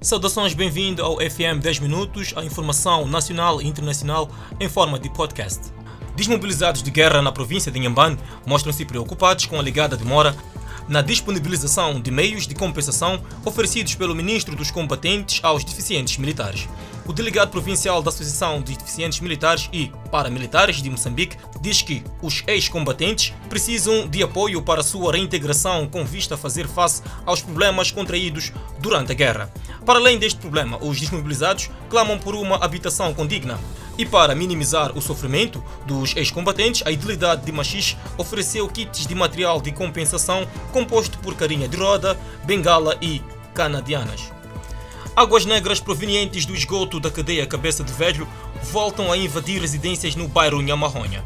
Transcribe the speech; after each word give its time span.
Saudações, 0.00 0.54
bem-vindo 0.54 1.02
ao 1.02 1.16
FM 1.16 1.60
10 1.60 1.80
Minutos, 1.80 2.32
a 2.36 2.44
informação 2.44 3.04
nacional 3.04 3.60
e 3.60 3.66
internacional 3.66 4.30
em 4.60 4.68
forma 4.68 4.96
de 4.96 5.10
podcast. 5.10 5.72
Desmobilizados 6.14 6.84
de 6.84 6.90
guerra 6.92 7.20
na 7.20 7.32
província 7.32 7.72
de 7.72 7.80
Inhambane 7.80 8.16
mostram-se 8.46 8.84
preocupados 8.84 9.46
com 9.46 9.58
a 9.58 9.62
ligada 9.62 9.96
demora 9.96 10.36
na 10.88 11.02
disponibilização 11.02 12.00
de 12.00 12.12
meios 12.12 12.46
de 12.46 12.54
compensação 12.54 13.20
oferecidos 13.44 13.96
pelo 13.96 14.14
Ministro 14.14 14.54
dos 14.54 14.70
Combatentes 14.70 15.40
aos 15.42 15.64
deficientes 15.64 16.16
militares. 16.16 16.68
O 17.08 17.12
delegado 17.14 17.50
provincial 17.50 18.02
da 18.02 18.10
Associação 18.10 18.60
de 18.60 18.76
Deficientes 18.76 19.20
Militares 19.20 19.70
e 19.72 19.90
Paramilitares 20.10 20.82
de 20.82 20.90
Moçambique 20.90 21.38
diz 21.58 21.80
que 21.80 22.04
os 22.20 22.44
ex-combatentes 22.46 23.32
precisam 23.48 24.06
de 24.06 24.22
apoio 24.22 24.60
para 24.60 24.82
sua 24.82 25.12
reintegração 25.12 25.88
com 25.88 26.04
vista 26.04 26.34
a 26.34 26.38
fazer 26.38 26.68
face 26.68 27.02
aos 27.24 27.40
problemas 27.40 27.90
contraídos 27.90 28.52
durante 28.78 29.10
a 29.10 29.14
guerra. 29.14 29.50
Para 29.86 29.98
além 29.98 30.18
deste 30.18 30.38
problema, 30.38 30.76
os 30.84 31.00
desmobilizados 31.00 31.70
clamam 31.88 32.18
por 32.18 32.34
uma 32.34 32.62
habitação 32.62 33.14
condigna. 33.14 33.58
E 33.96 34.04
para 34.04 34.34
minimizar 34.34 34.94
o 34.94 35.00
sofrimento 35.00 35.64
dos 35.86 36.14
ex-combatentes, 36.14 36.86
a 36.86 36.90
Idilidade 36.90 37.42
de 37.42 37.50
Machis 37.50 37.96
ofereceu 38.18 38.68
kits 38.68 39.06
de 39.06 39.14
material 39.14 39.62
de 39.62 39.72
compensação 39.72 40.46
composto 40.74 41.18
por 41.20 41.34
carinha 41.34 41.68
de 41.68 41.76
roda, 41.78 42.20
bengala 42.44 42.98
e 43.00 43.22
canadianas. 43.54 44.37
Águas 45.18 45.44
negras 45.44 45.80
provenientes 45.80 46.46
do 46.46 46.54
esgoto 46.54 47.00
da 47.00 47.10
cadeia 47.10 47.44
Cabeça 47.44 47.82
de 47.82 47.92
Velho 47.92 48.24
voltam 48.70 49.10
a 49.10 49.16
invadir 49.16 49.60
residências 49.60 50.14
no 50.14 50.28
bairro 50.28 50.62
Nhamarronha. 50.62 51.24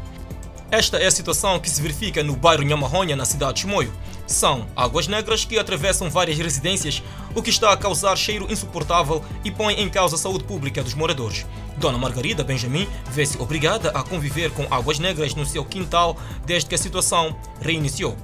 Esta 0.71 0.97
é 0.97 1.05
a 1.05 1.11
situação 1.11 1.59
que 1.59 1.69
se 1.69 1.79
verifica 1.79 2.23
no 2.23 2.35
bairro 2.35 2.63
Nhamarronha, 2.63 3.15
na 3.15 3.23
cidade 3.23 3.53
de 3.53 3.59
Chimoio. 3.59 3.93
São 4.25 4.65
águas 4.75 5.07
negras 5.07 5.45
que 5.45 5.59
atravessam 5.59 6.09
várias 6.09 6.39
residências, 6.39 7.03
o 7.35 7.41
que 7.43 7.51
está 7.51 7.71
a 7.71 7.77
causar 7.77 8.15
cheiro 8.15 8.51
insuportável 8.51 9.23
e 9.45 9.51
põe 9.51 9.75
em 9.75 9.87
causa 9.87 10.15
a 10.15 10.19
saúde 10.19 10.43
pública 10.43 10.81
dos 10.81 10.95
moradores. 10.95 11.45
Dona 11.77 11.99
Margarida 11.99 12.43
Benjamin 12.43 12.87
vê-se 13.11 13.39
obrigada 13.39 13.89
a 13.89 14.01
conviver 14.01 14.49
com 14.53 14.65
águas 14.71 14.97
negras 14.97 15.35
no 15.35 15.45
seu 15.45 15.63
quintal 15.63 16.17
desde 16.47 16.67
que 16.67 16.73
a 16.73 16.79
situação 16.79 17.35
reiniciou. 17.61 18.17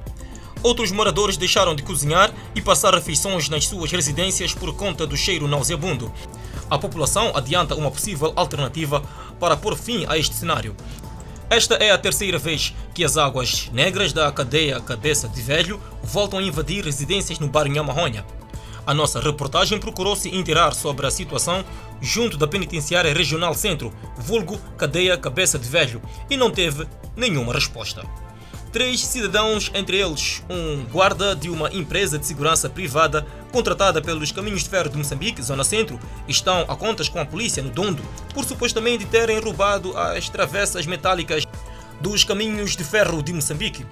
Outros 0.61 0.91
moradores 0.91 1.37
deixaram 1.37 1.73
de 1.73 1.83
cozinhar 1.83 2.33
e 2.53 2.61
passar 2.61 2.93
refeições 2.93 3.47
nas 3.47 3.65
suas 3.65 3.91
residências 3.91 4.53
por 4.53 4.75
conta 4.75 5.07
do 5.07 5.15
cheiro 5.15 5.47
nauseabundo. 5.47 6.11
A 6.69 6.77
população 6.77 7.31
adianta 7.33 7.75
uma 7.75 7.89
possível 7.89 8.33
alternativa 8.35 9.01
para 9.39 9.55
pôr 9.55 9.77
fim 9.77 10.05
a 10.07 10.17
este 10.17 10.35
cenário. 10.35 10.75
Esta 11.49 11.75
é 11.75 11.91
a 11.91 11.97
terceira 11.97 12.37
vez 12.37 12.75
que 12.93 13.03
as 13.03 13.17
águas 13.17 13.69
negras 13.71 14.11
da 14.11 14.31
cadeia 14.31 14.79
Cabeça 14.81 15.29
de 15.29 15.41
Velho 15.41 15.79
voltam 16.03 16.39
a 16.39 16.43
invadir 16.43 16.83
residências 16.83 17.39
no 17.39 17.47
bairro 17.47 17.71
Nhamarronha. 17.71 18.25
A 18.85 18.93
nossa 18.93 19.19
reportagem 19.19 19.79
procurou 19.79 20.15
se 20.15 20.29
inteirar 20.29 20.73
sobre 20.73 21.07
a 21.07 21.11
situação 21.11 21.63
junto 22.01 22.37
da 22.37 22.47
Penitenciária 22.47 23.13
Regional 23.13 23.53
Centro, 23.53 23.93
vulgo 24.17 24.59
Cadeia 24.77 25.17
Cabeça 25.17 25.57
de 25.57 25.69
Velho, 25.69 26.01
e 26.29 26.35
não 26.35 26.51
teve 26.51 26.85
nenhuma 27.15 27.53
resposta. 27.53 28.03
Três 28.71 29.03
cidadãos, 29.03 29.71
entre 29.73 29.97
eles 29.97 30.43
um 30.47 30.85
guarda 30.85 31.35
de 31.35 31.49
uma 31.49 31.73
empresa 31.73 32.19
de 32.19 32.25
segurança 32.27 32.69
privada 32.69 33.25
contratada 33.51 33.99
pelos 33.99 34.31
Caminhos 34.31 34.63
de 34.63 34.69
Ferro 34.69 34.89
de 34.89 34.97
Moçambique, 34.97 35.41
Zona 35.41 35.63
Centro, 35.63 35.99
estão 36.27 36.61
a 36.61 36.75
contas 36.75 37.09
com 37.09 37.19
a 37.19 37.25
polícia 37.25 37.63
no 37.63 37.71
Dondo 37.71 38.03
por 38.31 38.45
supostamente 38.45 39.05
terem 39.05 39.39
roubado 39.39 39.97
as 39.97 40.29
travessas 40.29 40.85
metálicas 40.85 41.45
dos 41.99 42.23
Caminhos 42.23 42.75
de 42.75 42.83
Ferro 42.83 43.23
de 43.23 43.33
Moçambique. 43.33 43.85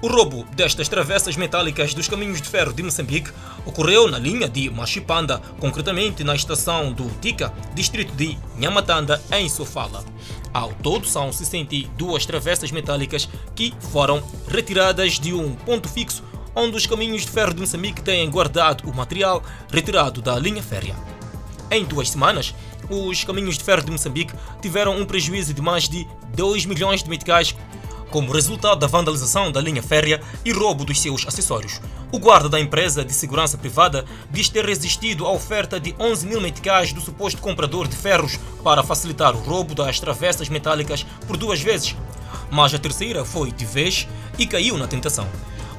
O 0.00 0.08
roubo 0.08 0.46
destas 0.54 0.88
travessas 0.88 1.36
metálicas 1.36 1.94
dos 1.94 2.08
caminhos 2.08 2.42
de 2.42 2.46
ferro 2.46 2.74
de 2.74 2.82
Moçambique 2.82 3.30
ocorreu 3.64 4.06
na 4.06 4.18
linha 4.18 4.46
de 4.46 4.68
Machipanda, 4.68 5.40
concretamente 5.58 6.22
na 6.22 6.34
estação 6.34 6.92
do 6.92 7.08
Tica, 7.22 7.50
distrito 7.74 8.14
de 8.14 8.36
Nhamatanda, 8.58 9.22
em 9.32 9.48
Sofala. 9.48 10.04
Ao 10.54 10.72
todo, 10.72 11.04
são 11.04 11.32
62 11.32 12.24
travessas 12.24 12.70
metálicas 12.70 13.28
que 13.56 13.74
foram 13.90 14.22
retiradas 14.46 15.18
de 15.18 15.34
um 15.34 15.52
ponto 15.52 15.88
fixo 15.88 16.22
onde 16.54 16.76
os 16.76 16.86
caminhos 16.86 17.22
de 17.22 17.30
ferro 17.32 17.52
de 17.52 17.60
Moçambique 17.60 18.00
têm 18.00 18.30
guardado 18.30 18.88
o 18.88 18.94
material 18.94 19.42
retirado 19.68 20.22
da 20.22 20.38
linha 20.38 20.62
férrea. 20.62 20.94
Em 21.72 21.84
duas 21.84 22.08
semanas, 22.08 22.54
os 22.88 23.24
caminhos 23.24 23.58
de 23.58 23.64
ferro 23.64 23.82
de 23.82 23.90
Moçambique 23.90 24.32
tiveram 24.62 24.96
um 24.96 25.04
prejuízo 25.04 25.52
de 25.52 25.60
mais 25.60 25.88
de 25.88 26.06
2 26.36 26.66
milhões 26.66 27.02
de 27.02 27.10
meticais 27.10 27.56
como 28.14 28.30
resultado 28.30 28.78
da 28.78 28.86
vandalização 28.86 29.50
da 29.50 29.60
linha 29.60 29.82
férrea 29.82 30.20
e 30.44 30.52
roubo 30.52 30.84
dos 30.84 31.00
seus 31.00 31.26
acessórios. 31.26 31.80
O 32.12 32.18
guarda 32.20 32.48
da 32.48 32.60
empresa 32.60 33.04
de 33.04 33.12
segurança 33.12 33.58
privada 33.58 34.04
diz 34.30 34.48
ter 34.48 34.64
resistido 34.64 35.26
à 35.26 35.32
oferta 35.32 35.80
de 35.80 35.92
11 35.98 36.24
mil 36.24 36.40
meticais 36.40 36.92
do 36.92 37.00
suposto 37.00 37.42
comprador 37.42 37.88
de 37.88 37.96
ferros 37.96 38.38
para 38.62 38.84
facilitar 38.84 39.34
o 39.34 39.40
roubo 39.40 39.74
das 39.74 39.98
travessas 39.98 40.48
metálicas 40.48 41.04
por 41.26 41.36
duas 41.36 41.60
vezes, 41.60 41.96
mas 42.52 42.72
a 42.72 42.78
terceira 42.78 43.24
foi 43.24 43.50
de 43.50 43.64
vez 43.64 44.06
e 44.38 44.46
caiu 44.46 44.78
na 44.78 44.86
tentação. 44.86 45.26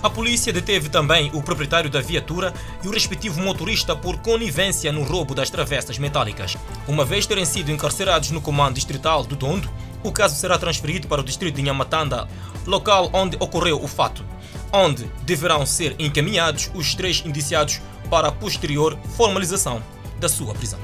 A 0.03 0.09
polícia 0.09 0.51
deteve 0.51 0.89
também 0.89 1.31
o 1.33 1.41
proprietário 1.41 1.89
da 1.89 2.01
viatura 2.01 2.53
e 2.83 2.87
o 2.89 2.91
respectivo 2.91 3.39
motorista 3.39 3.95
por 3.95 4.17
conivência 4.17 4.91
no 4.91 5.03
roubo 5.03 5.33
das 5.33 5.49
travessas 5.49 5.97
metálicas. 5.97 6.57
Uma 6.85 7.05
vez 7.05 7.25
terem 7.25 7.45
sido 7.45 7.71
encarcerados 7.71 8.29
no 8.29 8.41
comando 8.41 8.75
distrital 8.75 9.23
do 9.23 9.37
Dondo, 9.37 9.69
o 10.07 10.11
caso 10.11 10.35
será 10.35 10.57
transferido 10.57 11.07
para 11.07 11.21
o 11.21 11.23
distrito 11.23 11.55
de 11.55 11.63
Nhamatanda, 11.63 12.27
local 12.65 13.09
onde 13.11 13.35
ocorreu 13.39 13.83
o 13.83 13.87
fato, 13.87 14.23
onde 14.71 15.05
deverão 15.23 15.65
ser 15.65 15.95
encaminhados 15.97 16.69
os 16.75 16.93
três 16.93 17.23
indiciados 17.25 17.81
para 18.09 18.27
a 18.27 18.31
posterior 18.31 18.97
formalização 19.17 19.81
da 20.19 20.29
sua 20.29 20.53
prisão. 20.53 20.79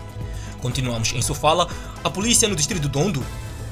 Continuamos 0.59 1.13
em 1.13 1.21
Sofala. 1.21 1.67
A 2.03 2.09
polícia 2.09 2.47
no 2.47 2.55
distrito 2.55 2.81
de 2.81 2.89
Dondo 2.89 3.23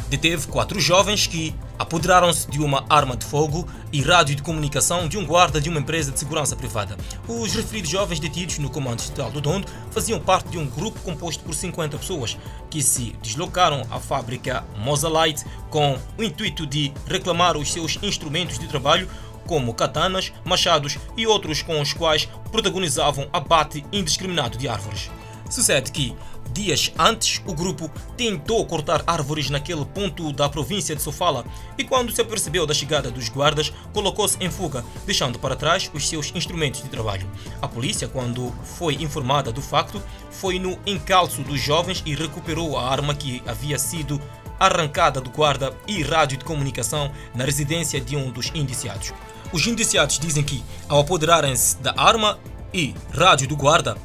deteve 0.07 0.47
quatro 0.47 0.79
jovens 0.79 1.25
que 1.25 1.55
apoderaram-se 1.79 2.51
de 2.51 2.61
uma 2.61 2.85
arma 2.89 3.15
de 3.15 3.25
fogo 3.25 3.65
e 3.91 4.01
rádio 4.01 4.35
de 4.35 4.43
comunicação 4.43 5.07
de 5.07 5.17
um 5.17 5.25
guarda 5.25 5.61
de 5.61 5.69
uma 5.69 5.79
empresa 5.79 6.11
de 6.11 6.19
segurança 6.19 6.55
privada. 6.55 6.97
Os 7.27 7.53
referidos 7.53 7.89
jovens 7.89 8.19
detidos 8.19 8.59
no 8.59 8.69
comando 8.69 8.97
distrital 8.97 9.31
do 9.31 9.39
Dondo 9.39 9.67
faziam 9.89 10.19
parte 10.19 10.49
de 10.49 10.57
um 10.57 10.67
grupo 10.67 10.99
composto 10.99 11.41
por 11.43 11.55
50 11.55 11.97
pessoas 11.97 12.37
que 12.69 12.83
se 12.83 13.15
deslocaram 13.23 13.81
à 13.89 13.99
fábrica 13.99 14.65
Mosalite 14.77 15.45
com 15.69 15.97
o 16.17 16.23
intuito 16.23 16.67
de 16.67 16.91
reclamar 17.07 17.55
os 17.55 17.71
seus 17.71 17.97
instrumentos 18.03 18.59
de 18.59 18.67
trabalho 18.67 19.09
como 19.47 19.73
katanas, 19.73 20.31
machados 20.43 20.99
e 21.17 21.25
outros 21.25 21.61
com 21.63 21.81
os 21.81 21.93
quais 21.93 22.29
protagonizavam 22.51 23.27
abate 23.31 23.83
indiscriminado 23.91 24.57
de 24.57 24.67
árvores. 24.67 25.09
Sucede 25.49 25.91
que 25.91 26.15
Dias 26.59 26.91
antes, 26.99 27.41
o 27.47 27.53
grupo 27.53 27.89
tentou 28.17 28.65
cortar 28.65 29.01
árvores 29.07 29.49
naquele 29.49 29.85
ponto 29.85 30.33
da 30.33 30.49
província 30.49 30.93
de 30.93 31.01
Sofala 31.01 31.45
e, 31.77 31.85
quando 31.85 32.11
se 32.11 32.19
apercebeu 32.19 32.67
da 32.67 32.73
chegada 32.73 33.09
dos 33.09 33.29
guardas, 33.29 33.71
colocou-se 33.93 34.35
em 34.41 34.51
fuga, 34.51 34.83
deixando 35.05 35.39
para 35.39 35.55
trás 35.55 35.89
os 35.93 36.05
seus 36.05 36.33
instrumentos 36.35 36.83
de 36.83 36.89
trabalho. 36.89 37.25
A 37.61 37.67
polícia, 37.69 38.09
quando 38.09 38.53
foi 38.77 38.95
informada 38.95 39.53
do 39.53 39.61
facto, 39.61 40.03
foi 40.29 40.59
no 40.59 40.77
encalço 40.85 41.43
dos 41.43 41.61
jovens 41.61 42.03
e 42.05 42.13
recuperou 42.13 42.77
a 42.77 42.91
arma 42.91 43.15
que 43.15 43.41
havia 43.47 43.79
sido 43.79 44.21
arrancada 44.59 45.21
do 45.21 45.29
guarda 45.29 45.73
e 45.87 46.03
rádio 46.03 46.37
de 46.37 46.43
comunicação 46.43 47.09
na 47.33 47.45
residência 47.45 48.01
de 48.01 48.17
um 48.17 48.31
dos 48.31 48.51
indiciados. 48.53 49.13
Os 49.53 49.65
indiciados 49.65 50.19
dizem 50.19 50.43
que, 50.43 50.61
ao 50.89 50.99
apoderarem-se 50.99 51.77
da 51.77 51.93
arma 51.95 52.37
e 52.73 52.93
rádio 53.13 53.47
do 53.47 53.55
guarda, 53.55 53.97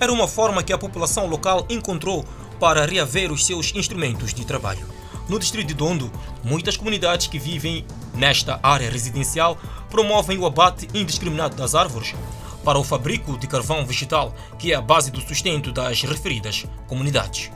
era 0.00 0.12
uma 0.12 0.26
forma 0.26 0.62
que 0.62 0.72
a 0.72 0.78
população 0.78 1.26
local 1.26 1.66
encontrou 1.68 2.24
para 2.58 2.86
reaver 2.86 3.30
os 3.30 3.46
seus 3.46 3.72
instrumentos 3.74 4.32
de 4.32 4.44
trabalho. 4.46 4.86
No 5.28 5.38
distrito 5.38 5.68
de 5.68 5.74
Dondo, 5.74 6.10
muitas 6.42 6.76
comunidades 6.76 7.26
que 7.26 7.38
vivem 7.38 7.84
nesta 8.14 8.58
área 8.62 8.90
residencial 8.90 9.56
promovem 9.88 10.38
o 10.38 10.46
abate 10.46 10.88
indiscriminado 10.92 11.54
das 11.54 11.74
árvores 11.74 12.14
para 12.64 12.78
o 12.78 12.84
fabrico 12.84 13.38
de 13.38 13.46
carvão 13.46 13.86
vegetal, 13.86 14.34
que 14.58 14.72
é 14.72 14.74
a 14.74 14.80
base 14.80 15.10
do 15.10 15.20
sustento 15.20 15.70
das 15.70 16.02
referidas 16.02 16.66
comunidades. 16.88 17.50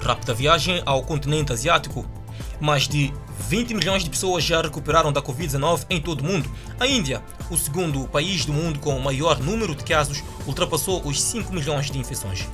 Rápida 0.00 0.34
viagem 0.34 0.82
ao 0.84 1.02
continente 1.02 1.52
asiático. 1.52 2.04
Mais 2.60 2.88
de 2.88 3.12
20 3.48 3.74
milhões 3.74 4.02
de 4.02 4.10
pessoas 4.10 4.42
já 4.42 4.62
recuperaram 4.62 5.12
da 5.12 5.20
Covid-19 5.20 5.86
em 5.90 6.00
todo 6.00 6.20
o 6.20 6.24
mundo. 6.24 6.50
A 6.80 6.86
Índia, 6.86 7.22
o 7.50 7.56
segundo 7.56 8.08
país 8.08 8.44
do 8.44 8.52
mundo 8.52 8.78
com 8.78 8.96
o 8.96 9.02
maior 9.02 9.38
número 9.38 9.74
de 9.74 9.84
casos, 9.84 10.22
ultrapassou 10.46 11.02
os 11.06 11.20
5 11.22 11.52
milhões 11.52 11.90
de 11.90 11.98
infecções. 11.98 12.46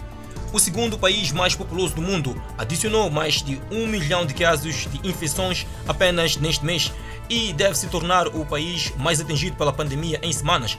O 0.53 0.59
segundo 0.59 0.99
país 0.99 1.33
mais 1.33 1.55
populoso 1.55 1.95
do 1.95 2.03
mundo 2.03 2.41
adicionou 2.59 3.09
mais 3.11 3.43
de 3.43 3.59
1 3.71 3.87
milhão 3.87 4.27
de 4.27 4.35
casos 4.35 4.87
de 4.87 5.09
infecções 5.09 5.67
apenas 5.89 6.37
neste 6.37 6.63
mês 6.63 6.93
e 7.31 7.55
deve 7.55 7.75
se 7.75 7.87
tornar 7.87 8.29
o 8.29 8.45
país 8.45 8.93
mais 8.99 9.19
atingido 9.19 9.57
pela 9.57 9.73
pandemia 9.73 10.21
em 10.23 10.31
semanas, 10.31 10.77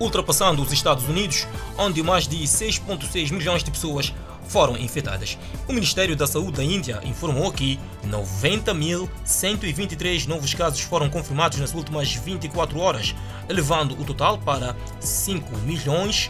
ultrapassando 0.00 0.62
os 0.62 0.72
Estados 0.72 1.06
Unidos, 1.06 1.46
onde 1.76 2.02
mais 2.02 2.26
de 2.26 2.38
6,6 2.38 3.30
milhões 3.30 3.62
de 3.62 3.70
pessoas 3.70 4.14
foram 4.50 4.76
infectadas. 4.76 5.38
O 5.68 5.72
Ministério 5.72 6.16
da 6.16 6.26
Saúde 6.26 6.56
da 6.56 6.64
Índia 6.64 7.00
informou 7.04 7.52
que 7.52 7.78
90.123 8.04 10.26
novos 10.26 10.52
casos 10.54 10.80
foram 10.80 11.08
confirmados 11.08 11.60
nas 11.60 11.72
últimas 11.72 12.12
24 12.12 12.76
horas, 12.78 13.14
elevando 13.48 13.94
o 13.94 14.04
total 14.04 14.38
para 14.38 14.74
5 14.98 15.56
milhões 15.58 16.28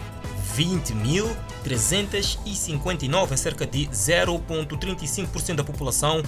20.359 0.54 3.32
em 3.32 3.36
cerca 3.36 3.66
de 3.66 3.86
0,35% 3.86 5.54
da 5.54 5.64
população 5.64 6.22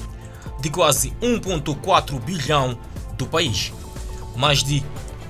de 0.60 0.70
quase 0.70 1.10
1,4 1.20 2.18
bilhão 2.20 2.78
do 3.18 3.26
país. 3.26 3.70
Mais 4.34 4.62
de 4.62 4.82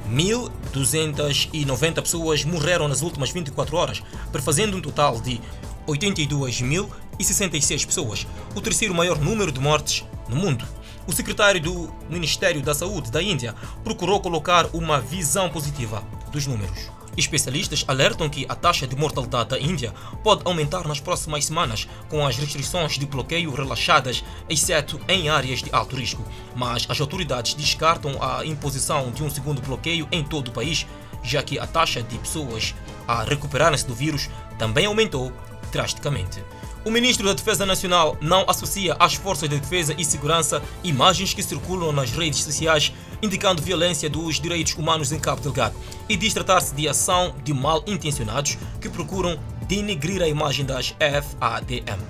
1.290 0.09 2.03
pessoas 2.03 2.45
morreram 2.45 2.87
nas 2.87 3.03
últimas 3.03 3.31
24 3.31 3.77
horas, 3.77 4.01
prefazendo 4.31 4.77
um 4.77 4.81
total 4.81 5.21
de 5.21 5.41
82.066 5.87 7.87
pessoas, 7.87 8.27
o 8.55 8.61
terceiro 8.61 8.95
maior 8.95 9.19
número 9.19 9.53
de 9.53 9.61
mortes 9.61 10.05
no 10.29 10.37
mundo. 10.37 10.67
O 11.07 11.13
secretário 11.13 11.61
do 11.61 11.93
Ministério 12.09 12.63
da 12.63 12.75
Saúde 12.75 13.11
da 13.11 13.23
Índia 13.23 13.55
procurou 13.83 14.21
colocar 14.21 14.69
uma 14.73 15.01
visão 15.01 15.51
positiva 15.51 16.03
dos 16.31 16.47
números. 16.47 16.91
Especialistas 17.17 17.85
alertam 17.87 18.29
que 18.29 18.47
a 18.49 18.55
taxa 18.55 18.87
de 18.87 18.97
mortalidade 18.97 19.51
da 19.51 19.61
Índia 19.61 19.93
pode 20.23 20.43
aumentar 20.45 20.89
nas 20.89 20.99
próximas 20.99 21.45
semanas 21.45 21.87
com 22.09 22.27
as 22.27 22.39
restrições 22.39 22.93
de 22.93 23.05
bloqueio 23.05 23.53
relaxadas, 23.53 24.25
exceto 24.49 24.99
em 25.07 25.29
áreas 25.29 25.63
de 25.63 25.71
alto 25.75 25.95
risco. 25.95 26.25
Mas 26.57 26.87
as 26.89 27.01
autoridades 27.01 27.53
descartam 27.53 28.17
a 28.23 28.47
imposição 28.47 29.11
de 29.11 29.23
um 29.23 29.29
segundo 29.29 29.61
bloqueio 29.61 30.09
em 30.11 30.25
todo 30.25 30.49
o 30.49 30.53
país, 30.53 30.87
já 31.23 31.43
que 31.43 31.59
a 31.59 31.67
taxa 31.67 32.03
de 32.03 32.19
pessoas 32.19 32.75
a 33.07 33.25
recuperarem-se 33.25 33.87
do 33.87 33.95
vírus 33.95 34.31
também 34.59 34.87
aumentou 34.87 35.33
drasticamente. 35.73 36.45
O 36.85 36.91
ministro 36.91 37.27
da 37.27 37.33
Defesa 37.33 37.65
Nacional 37.65 38.17
não 38.21 38.45
associa 38.49 38.95
às 38.99 39.15
forças 39.15 39.49
de 39.49 39.59
defesa 39.59 39.95
e 39.97 40.05
segurança 40.05 40.63
imagens 40.85 41.33
que 41.33 41.43
circulam 41.43 41.93
nas 41.93 42.11
redes 42.11 42.43
sociais 42.43 42.93
indicando 43.23 43.63
violência 43.63 44.11
dos 44.11 44.41
direitos 44.41 44.75
humanos 44.75 45.13
em 45.13 45.19
Cabo 45.19 45.41
Delgado 45.41 45.77
e 46.09 46.17
diz 46.17 46.35
tratar-se 46.35 46.75
de 46.75 46.89
ação 46.89 47.35
de 47.45 47.55
mal 47.55 47.85
intencionados 47.87 48.59
que 48.81 48.89
procuram 48.89 49.39
denegrir 49.69 50.21
a 50.21 50.29
imagem 50.29 50.67
das 50.67 50.95
FADM. 50.99 52.03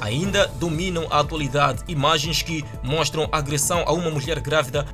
Ainda 0.00 0.48
dominam 0.58 1.06
a 1.08 1.20
atualidade 1.20 1.84
imagens 1.86 2.42
que 2.42 2.64
mostram 2.82 3.28
agressão 3.30 3.84
a 3.86 3.92
uma 3.92 4.10
mulher 4.10 4.40
grávida 4.40 4.84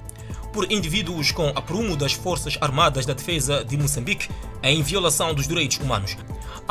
por 0.53 0.71
indivíduos 0.71 1.33
com 1.33 1.49
aprumo 1.49 1.97
das 1.97 2.13
Forças 2.13 2.59
Armadas 2.61 3.07
da 3.07 3.15
Defesa 3.15 3.65
de 3.65 3.79
Moçambique 3.79 4.29
em 4.63 4.83
violação 4.83 5.33
dos 5.33 5.49
direitos 5.49 5.79
humanos. 5.79 6.17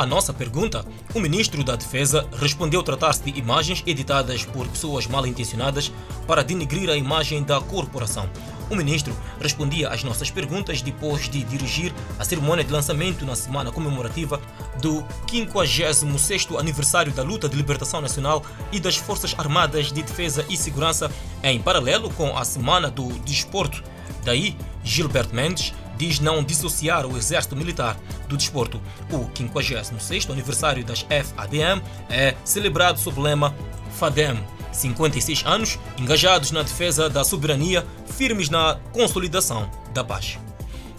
A 0.00 0.06
nossa 0.06 0.32
pergunta, 0.32 0.82
o 1.14 1.20
ministro 1.20 1.62
da 1.62 1.76
Defesa 1.76 2.26
respondeu 2.40 2.82
tratar-se 2.82 3.22
de 3.22 3.38
imagens 3.38 3.82
editadas 3.86 4.46
por 4.46 4.66
pessoas 4.66 5.06
mal 5.06 5.26
intencionadas 5.26 5.92
para 6.26 6.42
denegrir 6.42 6.88
a 6.88 6.96
imagem 6.96 7.42
da 7.42 7.60
corporação. 7.60 8.26
O 8.70 8.74
ministro 8.74 9.14
respondia 9.38 9.90
às 9.90 10.02
nossas 10.02 10.30
perguntas 10.30 10.80
depois 10.80 11.28
de 11.28 11.44
dirigir 11.44 11.92
a 12.18 12.24
cerimônia 12.24 12.64
de 12.64 12.72
lançamento 12.72 13.26
na 13.26 13.36
semana 13.36 13.70
comemorativa 13.70 14.40
do 14.80 15.04
56º 15.26 16.58
aniversário 16.58 17.12
da 17.12 17.22
luta 17.22 17.46
de 17.46 17.54
libertação 17.54 18.00
nacional 18.00 18.42
e 18.72 18.80
das 18.80 18.96
Forças 18.96 19.34
Armadas 19.36 19.92
de 19.92 20.02
Defesa 20.02 20.46
e 20.48 20.56
Segurança, 20.56 21.12
em 21.42 21.60
paralelo 21.60 22.08
com 22.14 22.38
a 22.38 22.44
semana 22.46 22.90
do 22.90 23.06
desporto. 23.18 23.84
Daí, 24.24 24.56
Gilberto 24.82 25.34
Mendes 25.34 25.74
diz 26.00 26.18
não 26.18 26.42
dissociar 26.42 27.04
o 27.04 27.14
exército 27.18 27.54
militar 27.54 27.94
do 28.26 28.34
desporto. 28.34 28.80
O 29.12 29.26
56º 29.34 30.30
aniversário 30.30 30.82
das 30.82 31.02
FADM 31.02 31.82
é 32.08 32.34
celebrado 32.42 32.98
sob 32.98 33.20
o 33.20 33.22
lema 33.22 33.54
FADEM 33.98 34.42
56 34.72 35.42
anos 35.44 35.78
engajados 35.98 36.52
na 36.52 36.62
defesa 36.62 37.10
da 37.10 37.22
soberania, 37.22 37.84
firmes 38.06 38.48
na 38.48 38.78
consolidação 38.94 39.70
da 39.92 40.02
paz. 40.02 40.38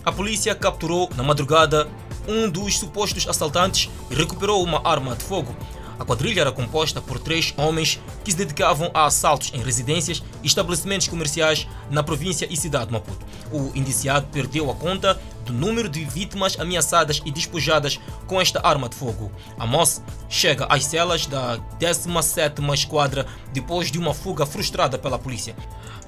A 0.05 0.11
polícia 0.11 0.53
capturou 0.53 1.09
na 1.15 1.23
madrugada 1.23 1.87
um 2.27 2.47
dos 2.47 2.77
supostos 2.77 3.27
assaltantes 3.27 3.89
e 4.11 4.13
recuperou 4.13 4.63
uma 4.63 4.87
arma 4.87 5.15
de 5.15 5.23
fogo. 5.23 5.55
A 6.01 6.03
quadrilha 6.03 6.41
era 6.41 6.51
composta 6.51 6.99
por 6.99 7.19
três 7.19 7.53
homens 7.55 8.01
que 8.23 8.31
se 8.31 8.37
dedicavam 8.37 8.89
a 8.91 9.05
assaltos 9.05 9.51
em 9.53 9.61
residências 9.61 10.23
e 10.41 10.47
estabelecimentos 10.47 11.07
comerciais 11.07 11.67
na 11.91 12.01
província 12.01 12.47
e 12.49 12.57
cidade 12.57 12.87
de 12.87 12.93
Maputo. 12.93 13.23
O 13.51 13.71
indiciado 13.75 14.25
perdeu 14.31 14.71
a 14.71 14.73
conta 14.73 15.21
do 15.45 15.53
número 15.53 15.87
de 15.87 16.03
vítimas 16.03 16.59
ameaçadas 16.59 17.21
e 17.23 17.29
despojadas 17.29 17.99
com 18.25 18.41
esta 18.41 18.59
arma 18.65 18.89
de 18.89 18.95
fogo. 18.95 19.31
Amos 19.59 20.01
chega 20.27 20.65
às 20.69 20.85
celas 20.85 21.27
da 21.27 21.59
17ª 21.79 22.73
Esquadra 22.73 23.27
depois 23.53 23.91
de 23.91 23.99
uma 23.99 24.15
fuga 24.15 24.43
frustrada 24.43 24.97
pela 24.97 25.19
polícia. 25.19 25.55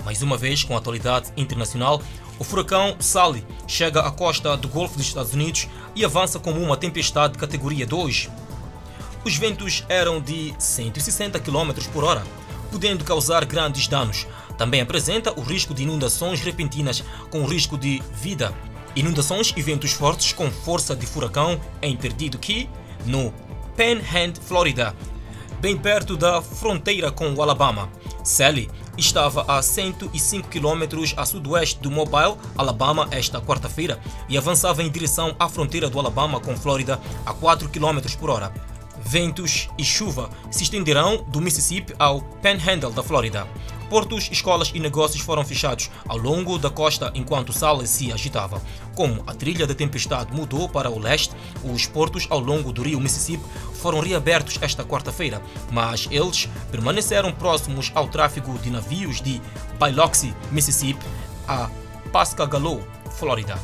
Mais 0.04 0.24
uma 0.24 0.38
vez, 0.38 0.64
com 0.64 0.74
a 0.74 0.80
atualidade 0.80 1.32
internacional, 1.38 2.02
o 2.40 2.44
furacão 2.44 2.96
Sally 3.00 3.46
chega 3.68 4.02
à 4.02 4.10
costa 4.10 4.58
do 4.58 4.68
Golfo 4.68 4.98
dos 4.98 5.06
Estados 5.06 5.34
Unidos 5.34 5.68
e 5.96 6.04
avança 6.04 6.40
como 6.40 6.60
uma 6.60 6.76
tempestade 6.76 7.34
de 7.34 7.40
categoria 7.40 7.86
2. 7.86 8.30
Os 9.26 9.36
ventos 9.38 9.84
eram 9.88 10.22
de 10.22 10.54
160 10.58 11.40
km 11.40 11.72
por 11.92 12.04
hora, 12.04 12.24
podendo 12.72 13.04
causar 13.04 13.46
grandes 13.46 13.88
danos. 13.88 14.28
Também 14.58 14.82
apresenta 14.82 15.38
o 15.38 15.42
risco 15.42 15.74
de 15.74 15.84
inundações 15.84 16.42
repentinas 16.42 17.04
com 17.30 17.46
risco 17.46 17.78
de 17.78 18.02
vida 18.14 18.54
Inundações 18.96 19.52
e 19.58 19.62
ventos 19.62 19.92
fortes 19.92 20.34
com 20.34 20.52
força 20.52 20.96
de 20.96 21.08
furacão 21.08 21.60
em 21.82 21.98
Perdido 21.98 22.38
Key, 22.38 22.70
no 23.06 23.34
Panhandle, 23.76 24.40
Florida, 24.44 24.96
bem 25.60 25.76
perto 25.76 26.16
da 26.16 26.44
fronteira 26.44 27.12
com 27.12 27.34
o 27.34 27.42
Alabama. 27.42 27.90
Sally 28.24 28.70
estava 28.96 29.46
a 29.48 29.64
105 29.64 30.48
km 30.48 31.12
a 31.18 31.26
sudoeste 31.26 31.80
do 31.80 31.90
Mobile, 31.90 32.38
Alabama, 32.56 33.08
esta 33.10 33.42
quarta-feira 33.42 34.00
e 34.30 34.38
avançava 34.38 34.84
em 34.84 34.92
direção 34.92 35.36
à 35.40 35.50
fronteira 35.50 35.90
do 35.90 36.00
Alabama 36.00 36.40
com 36.40 36.56
Flórida 36.56 37.02
a 37.26 37.34
4 37.34 37.70
km 37.70 38.00
por 38.20 38.30
hora. 38.30 38.54
Ventos 39.06 39.70
e 39.78 39.84
chuva 39.84 40.30
se 40.50 40.64
estenderão 40.64 41.24
do 41.28 41.42
Mississippi 41.42 41.94
ao 42.00 42.22
Panhandle 42.22 42.92
da 42.92 43.04
Flórida. 43.04 43.48
Portos, 43.90 44.30
escolas 44.32 44.72
e 44.74 44.80
negócios 44.80 45.22
foram 45.22 45.46
fechados 45.46 45.92
ao 46.08 46.18
longo 46.18 46.58
da 46.58 46.70
costa 46.70 47.12
enquanto 47.14 47.54
Sales 47.54 47.90
se 47.90 48.12
agitava. 48.12 48.62
Como 48.96 49.24
a 49.28 49.36
trilha 49.36 49.68
da 49.68 49.76
tempestade 49.76 50.34
mudou 50.34 50.68
para 50.68 50.90
o 50.90 50.98
leste, 50.98 51.36
os 51.64 51.86
portos 51.86 52.26
ao 52.30 52.40
longo 52.40 52.72
do 52.72 52.82
rio 52.82 53.00
Mississippi 53.00 53.44
foram 53.76 54.00
reabertos 54.00 54.58
esta 54.62 54.84
quarta-feira, 54.84 55.42
mas 55.72 56.08
eles 56.10 56.50
permaneceram 56.72 57.32
próximos 57.32 57.92
ao 57.94 58.08
tráfego 58.08 58.58
de 58.58 58.72
navios 58.72 59.22
de 59.22 59.40
Biloxi, 59.80 60.34
Mississippi, 60.52 61.06
a 61.48 61.70
Pascagoula, 62.12 62.82
Flórida. 63.12 63.60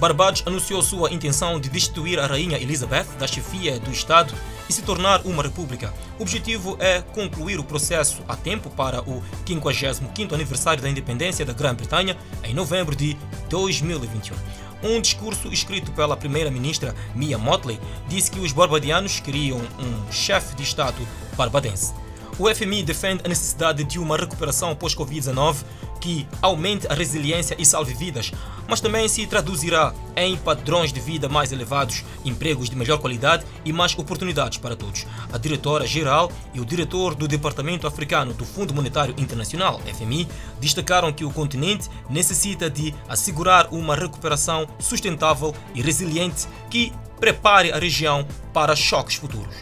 Barbados 0.00 0.42
anunciou 0.46 0.82
sua 0.82 1.12
intenção 1.12 1.60
de 1.60 1.68
destituir 1.68 2.18
a 2.18 2.26
rainha 2.26 2.58
Elizabeth 2.58 3.06
da 3.18 3.26
chefia 3.26 3.78
do 3.78 3.92
Estado 3.92 4.34
e 4.70 4.72
se 4.72 4.82
tornar 4.82 5.22
uma 5.26 5.42
república. 5.42 5.92
O 6.16 6.22
objetivo 6.22 6.76
é 6.78 7.02
concluir 7.02 7.58
o 7.58 7.64
processo 7.64 8.22
a 8.28 8.36
tempo 8.36 8.70
para 8.70 9.02
o 9.02 9.20
55º 9.44 10.32
aniversário 10.32 10.80
da 10.80 10.88
independência 10.88 11.44
da 11.44 11.52
Grã-Bretanha 11.52 12.16
em 12.44 12.54
novembro 12.54 12.94
de 12.94 13.16
2021. 13.48 14.36
Um 14.84 15.00
discurso 15.00 15.52
escrito 15.52 15.90
pela 15.90 16.16
primeira-ministra 16.16 16.94
Mia 17.16 17.36
Motley 17.36 17.80
disse 18.06 18.30
que 18.30 18.38
os 18.38 18.52
barbadianos 18.52 19.18
queriam 19.18 19.58
um 19.58 20.12
chefe 20.12 20.54
de 20.54 20.62
Estado 20.62 21.06
barbadense. 21.36 21.92
O 22.40 22.48
FMI 22.48 22.82
defende 22.82 23.20
a 23.22 23.28
necessidade 23.28 23.84
de 23.84 23.98
uma 23.98 24.16
recuperação 24.16 24.74
pós-Covid-19 24.74 25.56
que 26.00 26.26
aumente 26.40 26.86
a 26.90 26.94
resiliência 26.94 27.54
e 27.58 27.66
salve 27.66 27.92
vidas, 27.92 28.32
mas 28.66 28.80
também 28.80 29.06
se 29.08 29.26
traduzirá 29.26 29.92
em 30.16 30.38
padrões 30.38 30.90
de 30.90 31.00
vida 31.00 31.28
mais 31.28 31.52
elevados, 31.52 32.02
empregos 32.24 32.70
de 32.70 32.76
melhor 32.76 32.96
qualidade 32.96 33.44
e 33.62 33.74
mais 33.74 33.92
oportunidades 33.98 34.56
para 34.56 34.74
todos. 34.74 35.06
A 35.30 35.36
diretora-geral 35.36 36.32
e 36.54 36.60
o 36.60 36.64
diretor 36.64 37.14
do 37.14 37.28
Departamento 37.28 37.86
Africano 37.86 38.32
do 38.32 38.46
Fundo 38.46 38.72
Monetário 38.72 39.14
Internacional, 39.18 39.78
FMI, 39.80 40.26
destacaram 40.58 41.12
que 41.12 41.26
o 41.26 41.30
continente 41.30 41.90
necessita 42.08 42.70
de 42.70 42.94
assegurar 43.06 43.68
uma 43.70 43.94
recuperação 43.94 44.66
sustentável 44.78 45.54
e 45.74 45.82
resiliente 45.82 46.48
que 46.70 46.90
prepare 47.20 47.70
a 47.70 47.78
região 47.78 48.26
para 48.54 48.74
choques 48.74 49.16
futuros. 49.16 49.56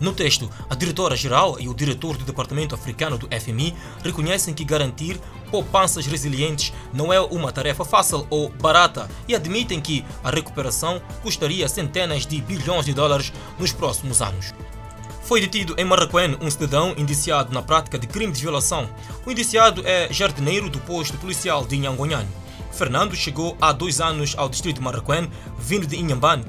No 0.00 0.14
texto, 0.14 0.50
a 0.70 0.74
diretora-geral 0.74 1.60
e 1.60 1.68
o 1.68 1.74
diretor 1.74 2.16
do 2.16 2.24
Departamento 2.24 2.74
Africano 2.74 3.18
do 3.18 3.28
FMI 3.28 3.76
reconhecem 4.02 4.54
que 4.54 4.64
garantir 4.64 5.20
poupanças 5.50 6.06
resilientes 6.06 6.72
não 6.90 7.12
é 7.12 7.20
uma 7.20 7.52
tarefa 7.52 7.84
fácil 7.84 8.26
ou 8.30 8.48
barata 8.48 9.10
e 9.28 9.34
admitem 9.34 9.78
que 9.78 10.02
a 10.24 10.30
recuperação 10.30 11.02
custaria 11.22 11.68
centenas 11.68 12.24
de 12.24 12.40
bilhões 12.40 12.86
de 12.86 12.94
dólares 12.94 13.30
nos 13.58 13.72
próximos 13.72 14.22
anos. 14.22 14.54
Foi 15.22 15.38
detido 15.38 15.74
em 15.76 15.84
Marraquém 15.84 16.36
um 16.40 16.50
cidadão 16.50 16.94
indiciado 16.96 17.52
na 17.52 17.60
prática 17.60 17.98
de 17.98 18.06
crime 18.06 18.32
de 18.32 18.40
violação. 18.40 18.88
O 19.26 19.30
indiciado 19.30 19.86
é 19.86 20.10
jardineiro 20.10 20.70
do 20.70 20.80
posto 20.80 21.18
policial 21.18 21.66
de 21.66 21.76
Nhangonhan. 21.76 22.26
Fernando 22.72 23.14
chegou 23.14 23.56
há 23.60 23.70
dois 23.70 24.00
anos 24.00 24.34
ao 24.38 24.48
distrito 24.48 24.76
de 24.76 24.82
Marraquém, 24.82 25.30
vindo 25.58 25.86
de 25.86 25.96
Inhambane, 25.96 26.44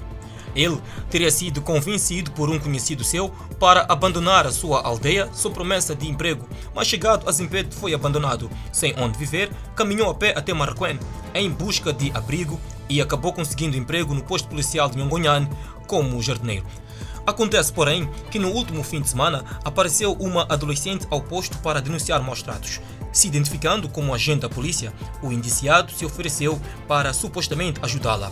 ele 0.55 0.79
teria 1.10 1.31
sido 1.31 1.62
convencido 1.62 2.31
por 2.31 2.50
um 2.50 2.60
conhecido 2.60 3.03
seu 3.03 3.29
para 3.60 3.86
abandonar 3.89 4.46
a 4.46 4.51
sua 4.51 4.81
aldeia 4.81 5.29
sob 5.34 5.55
promessa 5.55 5.96
de 5.96 6.08
emprego, 6.08 6.48
mas 6.74 6.88
chegado 6.88 7.27
a 7.27 7.31
Zimpeto 7.31 7.75
foi 7.75 7.93
abandonado. 7.93 8.50
Sem 8.72 8.93
onde 8.98 9.17
viver, 9.17 9.51
caminhou 9.75 10.10
a 10.10 10.15
pé 10.15 10.34
até 10.36 10.53
Marraquém 10.53 11.00
em 11.34 11.50
busca 11.50 11.93
de 11.93 12.12
abrigo 12.13 12.60
e 12.89 13.01
acabou 13.01 13.31
conseguindo 13.34 13.77
emprego 13.77 14.13
no 14.13 14.24
posto 14.24 14.50
policial 14.50 14.89
de 14.89 14.98
Nhongonhan 14.98 15.48
como 15.88 16.22
jardineiro. 16.22 16.65
Acontece, 17.25 17.72
porém, 17.72 18.10
que 18.31 18.39
no 18.39 18.50
último 18.50 18.84
fim 18.84 19.00
de 19.00 19.10
semana 19.10 19.46
apareceu 19.63 20.13
uma 20.13 20.43
adolescente 20.50 21.05
ao 21.10 21.22
posto 21.22 21.58
para 21.60 21.81
denunciar 21.81 22.22
maus 22.22 22.41
tratos. 22.41 22.81
Se 23.12 23.27
identificando 23.27 23.88
como 23.89 24.13
agente 24.13 24.41
da 24.41 24.50
polícia, 24.50 24.91
o 25.22 25.31
indiciado 25.31 25.91
se 25.91 26.05
ofereceu 26.05 26.60
para 26.88 27.13
supostamente 27.13 27.79
ajudá-la. 27.84 28.31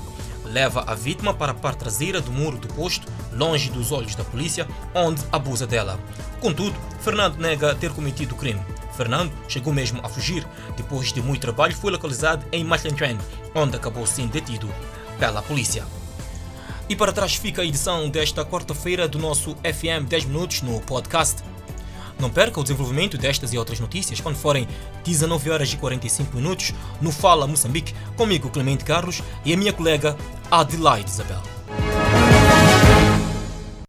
Leva 0.50 0.84
a 0.88 0.96
vítima 0.96 1.34
para 1.34 1.52
a 1.52 1.56
parte 1.56 1.80
traseira 1.80 2.20
do 2.20 2.32
muro 2.32 2.58
do 2.58 2.68
posto, 2.70 3.08
longe 3.32 3.70
dos 3.70 3.92
olhos 3.92 4.16
da 4.16 4.24
polícia, 4.24 4.68
onde 4.96 5.22
abusa 5.32 5.68
dela. 5.68 6.00
Contudo, 6.42 6.76
Fernando 7.02 7.38
nega 7.38 7.76
ter 7.76 7.92
cometido 7.92 8.34
o 8.34 8.38
crime. 8.38 8.62
Fernando 8.98 9.32
chegou 9.48 9.72
mesmo 9.72 10.02
a 10.04 10.10
fugir. 10.10 10.46
Depois 10.76 11.14
de 11.14 11.22
muito 11.22 11.42
trabalho, 11.42 11.76
foi 11.76 11.92
localizado 11.92 12.46
em 12.52 12.64
Machanchuan, 12.64 13.18
onde 13.54 13.78
acabou 13.78 14.06
sendo 14.08 14.32
detido 14.32 14.68
pela 15.20 15.42
polícia. 15.42 15.86
E 16.90 16.96
para 16.96 17.14
trás 17.14 17.36
fica 17.36 17.62
a 17.62 17.66
edição 17.66 18.10
desta 18.10 18.44
quarta-feira 18.44 19.08
do 19.08 19.20
nosso 19.20 19.56
FM 19.58 20.10
10 20.10 20.26
Minutos 20.26 20.64
no 20.64 20.82
podcast. 20.82 21.44
Não 22.20 22.30
perca 22.30 22.60
o 22.60 22.64
desenvolvimento 22.64 23.18
destas 23.18 23.54
e 23.54 23.58
outras 23.58 23.80
notícias 23.80 24.20
quando 24.20 24.36
forem 24.36 24.68
19 25.04 25.50
horas 25.50 25.72
e 25.72 25.78
45 25.78 26.36
minutos 26.36 26.74
no 27.02 27.12
Fala 27.12 27.48
Moçambique, 27.48 27.94
comigo 28.18 28.50
Clemente 28.50 28.84
Carlos 28.84 29.24
e 29.46 29.54
a 29.54 29.58
minha 29.58 29.72
colega 29.72 30.18
Adelaide 30.52 31.10
Isabel. 31.10 31.59